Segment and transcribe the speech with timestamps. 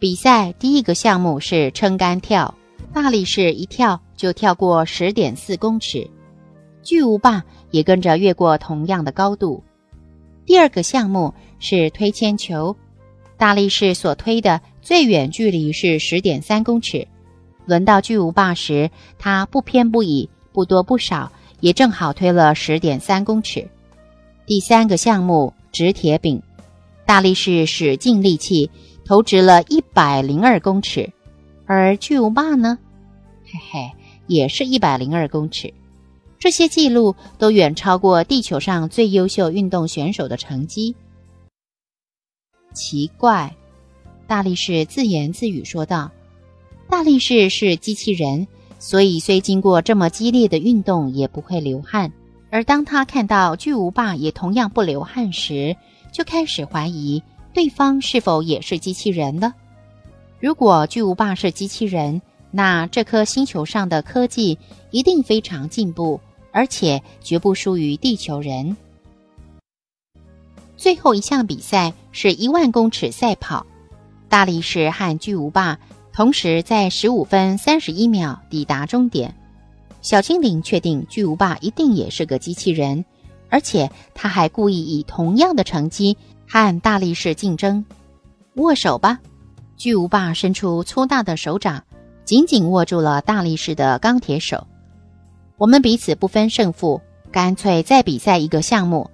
[0.00, 2.54] 比赛第一个项目是撑杆跳，
[2.90, 6.08] 大力士一跳就跳过十点四公尺，
[6.82, 9.62] 巨无霸也跟着越过同样的高度。
[10.46, 12.74] 第二个项目是推铅球，
[13.36, 17.06] 大力士所推的最远距离是十点三公尺，
[17.66, 23.68] 轮到巨无霸时，他不偏不倚，不多不少，也正好推了十点三公尺。
[24.46, 26.42] 第三个项目直铁饼，
[27.04, 28.70] 大力士使尽力气。
[29.04, 31.10] 投掷了一百零二公尺，
[31.66, 32.78] 而巨无霸呢？
[33.44, 33.90] 嘿嘿，
[34.26, 35.72] 也是一百零二公尺。
[36.38, 40.94] 这些记录都远超过地球上最优秀运动选手的成绩。
[42.72, 43.54] 奇怪，
[44.26, 46.10] 大力士自言自语说道
[46.88, 48.46] ：“大力士是机器人，
[48.78, 52.12] 所以虽经过这么激烈的运动也不会流汗。
[52.48, 55.76] 而当他看到巨无霸也同样不流汗时，
[56.12, 59.54] 就开始怀疑。”对方是否也是机器人呢？
[60.38, 64.58] 如果巨无霸是机器人，那这颗星球上的科技
[64.90, 66.20] 一定非常进步，
[66.52, 68.76] 而且绝不输于地球人。
[70.76, 73.66] 最后一项比赛是一万公尺赛跑，
[74.28, 75.78] 大力士和巨无霸
[76.12, 79.34] 同时在十五分三十一秒抵达终点。
[80.00, 83.04] 小精灵确定巨无霸一定也是个机器人，
[83.50, 86.16] 而且他还故意以同样的成绩。
[86.52, 87.84] 和大力士竞争，
[88.56, 89.20] 握手吧！
[89.76, 91.84] 巨无霸伸出粗大的手掌，
[92.24, 94.66] 紧紧握住了大力士的钢铁手。
[95.58, 97.00] 我们彼此不分胜负，
[97.30, 99.08] 干脆再比赛一个项目。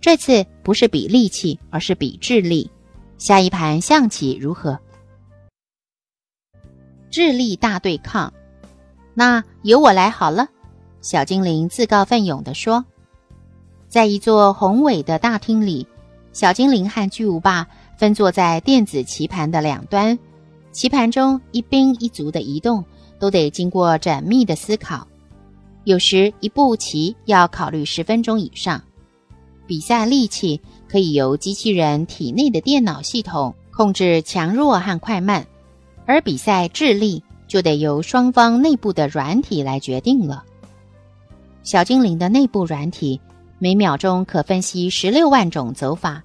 [0.00, 2.70] 这次不是比力气，而是比智力。
[3.18, 4.78] 下一盘象棋如何？
[7.10, 8.32] 智力大对抗，
[9.12, 10.46] 那由我来好了。
[11.00, 12.84] 小精灵自告奋勇地说，
[13.88, 15.84] 在一座宏伟的大厅里。
[16.36, 17.66] 小精灵和巨无霸
[17.96, 20.18] 分坐在电子棋盘的两端，
[20.70, 22.84] 棋盘中一兵一卒的移动
[23.18, 25.08] 都得经过缜密的思考，
[25.84, 28.82] 有时一步棋要考虑十分钟以上。
[29.66, 35.46] 比赛力气可以由机器人体内的电脑系统控制强弱和快慢，
[36.04, 40.44] 而比赛智力就得由双方内部的软体来决定了。
[41.62, 43.18] 小精灵的内部软体
[43.58, 46.22] 每秒钟可分析十六万种走法。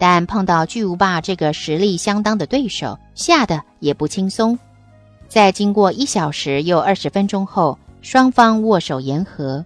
[0.00, 4.58] 但碰到巨无霸这个实力相当的对手，吓得也不轻松。
[5.28, 9.62] 在经过一小时又二十分钟后，双方握手言和。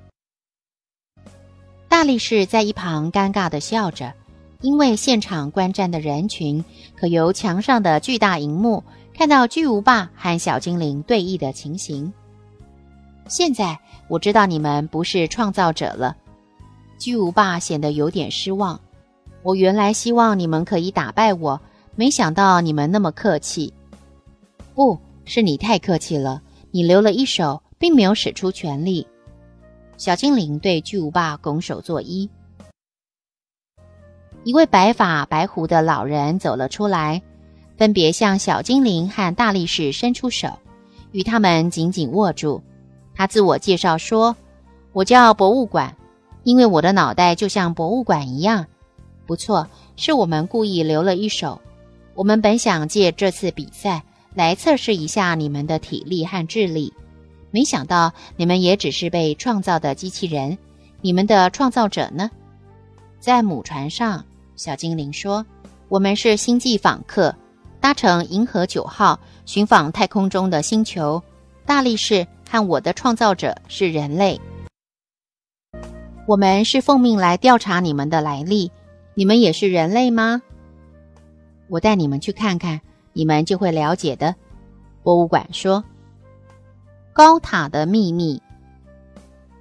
[1.88, 4.12] 大力士在一旁尴尬的笑着，
[4.60, 6.64] 因为现场观战的人群
[6.96, 8.82] 可由墙上的巨大荧幕
[9.16, 12.12] 看到巨无霸和小精灵对弈的情形。
[13.28, 13.78] 现在
[14.08, 16.16] 我知道你们不是创造者了，
[16.98, 18.80] 巨无霸显得有点失望。
[19.44, 21.60] 我原来希望你们可以打败我，
[21.97, 23.71] 没想到你们那么客气。
[24.75, 26.41] 不是你太客气了，
[26.71, 29.06] 你留了一手，并没有使出全力。
[29.99, 32.27] 小精灵对巨无霸拱手作揖。
[34.44, 37.21] 一位白发白胡的老人走了出来，
[37.76, 40.59] 分别向小精灵和大力士伸出手，
[41.12, 42.62] 与他们紧紧握住。
[43.15, 44.34] 他自我介绍说
[44.94, 45.94] ：“我叫博物馆，
[46.44, 48.66] 因为我的脑袋就像博物馆一样。”
[49.26, 51.60] 不错，是我们故意留了一手。
[52.14, 54.02] 我们本想借这次比赛
[54.34, 56.92] 来测试一下你们的体力和智力，
[57.50, 60.56] 没想到你们也只是被创造的机器人。
[61.00, 62.31] 你们的创造者呢？
[63.19, 64.25] 在母船上，
[64.56, 65.44] 小精灵说
[65.88, 67.34] ：“我们是星际访客，
[67.81, 71.22] 搭乘银河九号寻访太空中的星球。
[71.66, 74.40] 大力士和我的创造者是人类，
[76.26, 78.70] 我们是奉命来调查你们的来历。”
[79.14, 80.43] 你们也是人类吗？
[81.69, 82.81] 我带你们去看看，
[83.12, 84.34] 你们就会了解的。
[85.02, 85.82] 博物馆说
[87.12, 88.40] ：“高塔的秘密。”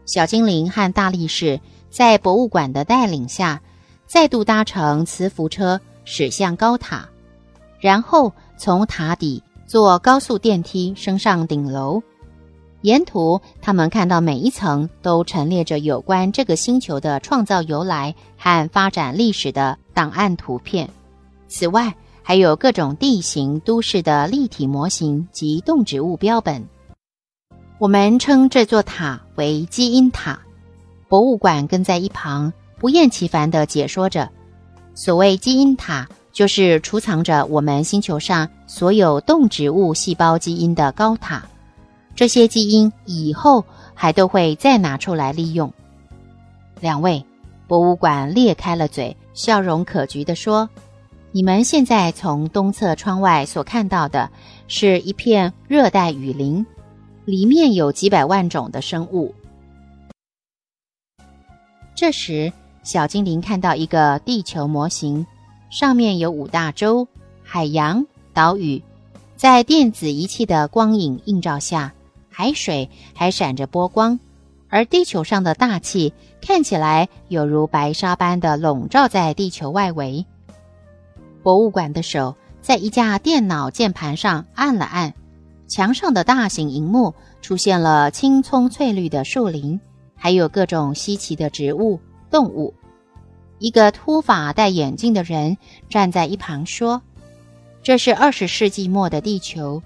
[0.06, 1.60] 小精灵和大力士
[1.90, 3.62] 在博物馆的带领下，
[4.06, 7.08] 再度搭乘磁浮车驶向高塔，
[7.80, 12.02] 然后从塔底坐高速电梯升上顶楼。
[12.84, 20.90] 沿途，他们看到每一层都陈列着有关这个星球的创造由来和发展历史的档案图片。
[21.48, 26.62] 此外，还有各种地形、都市的立体模型及动植物标本。
[27.80, 30.38] 我们称这座塔为基因塔。
[31.08, 34.30] 博物馆跟在一旁，不厌其烦地解说着：
[34.94, 41.46] 所谓基因塔，就是储藏着我们星球上所有动植物细胞基因的高塔。
[42.16, 45.72] 这些基因以后还都会再拿出来利用。
[46.80, 47.26] 两位，
[47.68, 50.70] 博物馆裂开了嘴，笑容可掬地说
[51.32, 54.30] ：“你们现在从东侧窗外所看到的，
[54.68, 56.66] 是一片热带雨林，
[57.26, 59.34] 里面有几百万种的生物。”
[61.96, 62.52] 这时，
[62.84, 65.26] 小精灵看到一个地球模型，
[65.70, 67.08] 上面有五大洲、
[67.42, 68.84] 海洋、岛屿，
[69.36, 71.94] 在电子仪器的光影映照下。
[72.36, 74.20] 海水还闪着波光，
[74.68, 80.26] 而地球上的大气看起来有如白纱般的笼罩在地球外围。
[81.44, 85.14] 博物馆的手在一架电脑键盘上按了按，
[85.68, 89.80] 墙上的大型荧幕出现了青葱翠绿的树林，
[90.16, 92.00] 还有各种稀奇的植物、
[92.32, 92.74] 动物。
[93.60, 95.56] 一个秃发戴眼镜的人
[95.88, 97.00] 站在一旁说
[97.84, 99.80] ：“这是二十世纪末的地球。”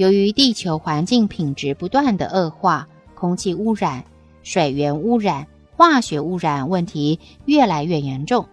[0.00, 4.02] 由于地球环境品质不断的恶化，空气污染、
[4.42, 8.46] 水源污染、化学污染问题越来越严重，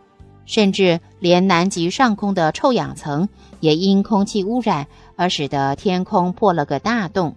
[0.46, 3.30] 甚至连南极上空的臭氧层
[3.62, 7.34] 也因空气污染而使得天空破了个大洞。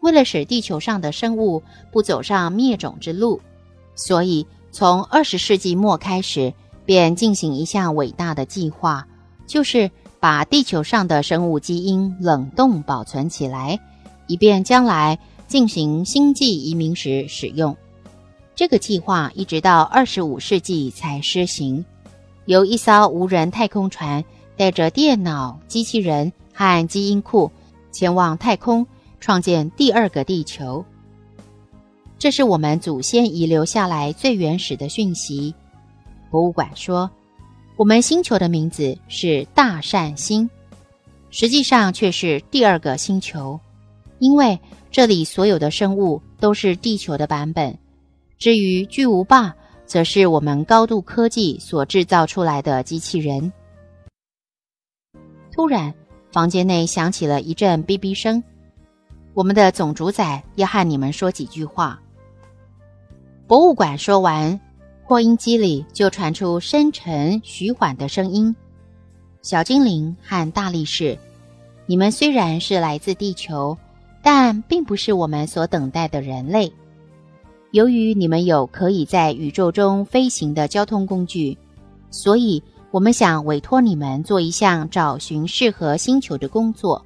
[0.00, 3.40] 为了使地球上的生物不走上灭种之路，
[3.94, 6.52] 所以从二十世纪末开始
[6.84, 9.08] 便进行一项伟大的计划，
[9.46, 9.90] 就是。
[10.20, 13.78] 把地球上的生物基因冷冻保存起来，
[14.26, 17.76] 以便将来进行星际移民时使用。
[18.56, 21.84] 这个计划一直到二十五世纪才施行。
[22.46, 24.24] 由一艘无人太空船
[24.56, 27.50] 带着电脑、机器人和基因库
[27.92, 28.84] 前往太空，
[29.20, 30.84] 创建第二个地球。
[32.18, 35.54] 这是我们祖先遗留下来最原始的讯息。
[36.30, 37.08] 博物馆说。
[37.78, 40.50] 我们星球的名字是大善星，
[41.30, 43.58] 实际上却是第二个星球，
[44.18, 44.58] 因为
[44.90, 47.78] 这里所有的生物都是地球的版本。
[48.36, 49.54] 至于巨无霸，
[49.86, 53.52] 则是我们高度科技所制造出来的机器人。
[55.52, 55.94] 突然，
[56.32, 58.42] 房间内响起了一阵哔哔声，
[59.34, 62.02] 我们的总主宰要和你们说几句话。
[63.46, 64.60] 博物馆说完。
[65.08, 68.54] 扩音机里就传出深沉徐缓的声音
[69.40, 71.16] ：“小精灵和大力士，
[71.86, 73.74] 你们虽然是来自地球，
[74.22, 76.70] 但并不是我们所等待的人类。
[77.70, 81.56] 由于你们有可以在宇宙中飞行的交通工具，
[82.10, 87.02] 所以我们想委托你们做一项找寻适合星球的工作，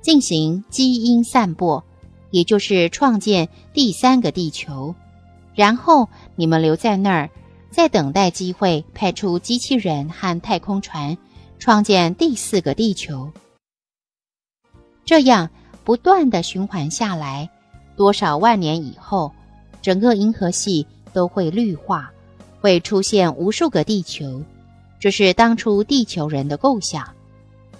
[0.00, 1.82] 进行基因散播，
[2.30, 4.94] 也就是创建第三个地球。”
[5.54, 7.30] 然后你们留在那儿，
[7.70, 11.16] 在等待机会派出机器人和太空船，
[11.58, 13.30] 创建第四个地球。
[15.04, 15.48] 这样
[15.84, 17.48] 不断的循环下来，
[17.96, 19.32] 多少万年以后，
[19.80, 22.10] 整个银河系都会绿化，
[22.60, 24.42] 会出现无数个地球。
[24.98, 27.06] 这是当初地球人的构想，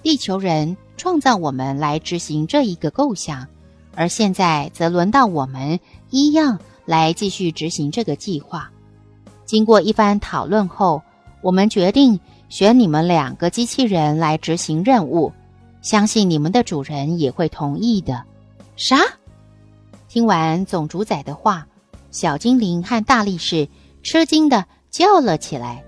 [0.02, 3.48] 地球人创造我们来执行这一个构想，
[3.94, 6.60] 而现在则轮到我们一样。
[6.84, 8.70] 来继续执行这个计划。
[9.44, 11.02] 经过一番讨论后，
[11.42, 15.32] 我们决定选你们两个机器人来执行任务。
[15.82, 18.24] 相信你们的主人也会同意的。
[18.76, 18.98] 啥？
[20.08, 21.66] 听完总主宰的话，
[22.10, 23.68] 小精灵和大力士
[24.02, 25.84] 吃惊的叫了起来。